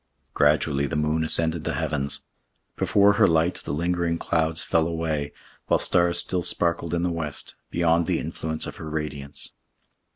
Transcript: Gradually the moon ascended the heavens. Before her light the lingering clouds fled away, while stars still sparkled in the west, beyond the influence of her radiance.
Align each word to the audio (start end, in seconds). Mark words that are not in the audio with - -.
Gradually 0.33 0.87
the 0.87 0.95
moon 0.95 1.23
ascended 1.23 1.63
the 1.63 1.75
heavens. 1.75 2.25
Before 2.75 3.13
her 3.13 3.27
light 3.27 3.57
the 3.63 3.71
lingering 3.71 4.17
clouds 4.17 4.63
fled 4.63 4.81
away, 4.87 5.31
while 5.67 5.77
stars 5.77 6.17
still 6.17 6.41
sparkled 6.41 6.95
in 6.95 7.03
the 7.03 7.11
west, 7.11 7.53
beyond 7.69 8.07
the 8.07 8.17
influence 8.17 8.65
of 8.65 8.77
her 8.77 8.89
radiance. 8.89 9.51